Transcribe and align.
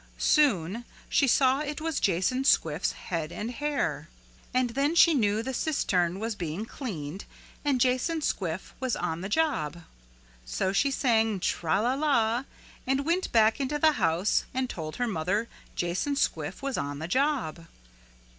Soon 0.17 0.83
she 1.09 1.27
saw 1.27 1.59
it 1.59 1.79
was 1.79 1.99
Jason 1.99 2.43
Squiff's 2.43 2.93
head 2.93 3.31
and 3.31 3.51
hair. 3.51 4.09
And 4.51 4.71
then 4.71 4.95
she 4.95 5.13
knew 5.13 5.43
the 5.43 5.53
cistern 5.53 6.17
was 6.19 6.33
being 6.33 6.65
cleaned 6.65 7.25
and 7.63 7.79
Jason 7.79 8.19
Squiff 8.23 8.73
was 8.79 8.95
on 8.95 9.21
the 9.21 9.29
job. 9.29 9.83
So 10.43 10.73
she 10.73 10.89
sang 10.89 11.39
tra 11.39 11.79
la 11.83 11.93
la 11.93 12.45
and 12.87 13.05
went 13.05 13.31
back 13.31 13.59
into 13.59 13.77
the 13.77 13.91
house 13.91 14.45
and 14.55 14.67
told 14.67 14.95
her 14.95 15.05
mother 15.07 15.47
Jason 15.75 16.15
Squiff 16.15 16.63
was 16.63 16.79
on 16.79 16.97
the 16.97 17.07
job. 17.07 17.67